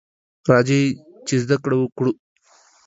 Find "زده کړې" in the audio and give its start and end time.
1.43-1.77